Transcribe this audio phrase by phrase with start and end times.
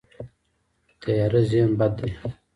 [1.01, 2.09] تیاره ذهن بد دی.